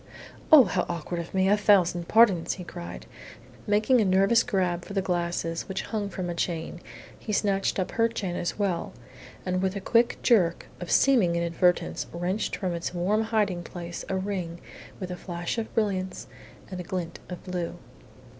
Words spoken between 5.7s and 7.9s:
hung from a chain, he snatched